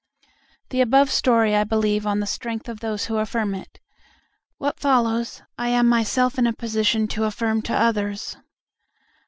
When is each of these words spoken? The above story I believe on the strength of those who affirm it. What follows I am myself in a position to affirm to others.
The 0.71 0.81
above 0.81 1.11
story 1.11 1.55
I 1.55 1.63
believe 1.63 2.07
on 2.07 2.21
the 2.21 2.25
strength 2.25 2.67
of 2.67 2.79
those 2.79 3.05
who 3.05 3.17
affirm 3.17 3.53
it. 3.53 3.79
What 4.57 4.79
follows 4.79 5.43
I 5.59 5.67
am 5.67 5.87
myself 5.87 6.39
in 6.39 6.47
a 6.47 6.53
position 6.53 7.07
to 7.09 7.25
affirm 7.25 7.61
to 7.61 7.73
others. 7.77 8.35